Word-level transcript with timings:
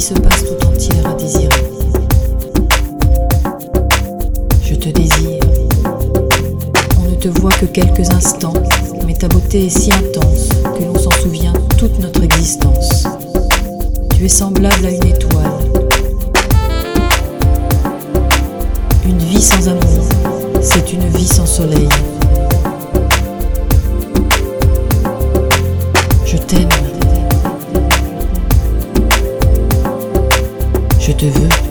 se 0.00 0.14
passe 0.14 0.44
tout 0.44 0.66
entière 0.66 1.06
à 1.08 1.14
désirer. 1.14 1.48
Je 4.62 4.74
te 4.74 4.88
désire. 4.90 5.40
On 7.00 7.10
ne 7.10 7.14
te 7.16 7.28
voit 7.40 7.50
que 7.52 7.66
quelques 7.66 8.08
instants, 8.10 8.52
mais 9.06 9.14
ta 9.14 9.26
beauté 9.28 9.66
est 9.66 9.76
si 9.76 9.90
intense 9.92 10.50
que 10.62 10.84
l'on 10.84 10.98
s'en 10.98 11.10
souvient 11.10 11.52
toute 11.76 11.98
notre 11.98 12.22
existence. 12.22 13.04
Tu 14.16 14.24
es 14.24 14.28
semblable 14.28 14.86
à 14.86 14.90
une 14.90 15.06
étoile. 15.06 15.58
Une 19.04 19.18
vie 19.18 19.42
sans 19.42 19.68
amour, 19.68 20.08
c'est 20.60 20.92
une 20.92 21.08
vie 21.08 21.26
sans 21.26 21.46
soleil. 21.46 21.88
Je 26.24 26.36
t'aime. 26.36 26.87
Je 31.08 31.14
te 31.14 31.24
veux. 31.24 31.67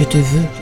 Je 0.00 0.06
te 0.06 0.16
veux. 0.16 0.59